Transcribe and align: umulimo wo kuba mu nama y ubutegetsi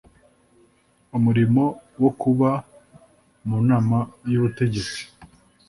umulimo 1.17 1.63
wo 2.01 2.11
kuba 2.21 2.49
mu 3.47 3.57
nama 3.69 3.97
y 4.31 4.33
ubutegetsi 4.37 5.01